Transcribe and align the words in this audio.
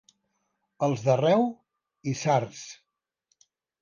Els 0.87 1.03
d'Àrreu, 1.09 1.45
isards. 2.13 2.65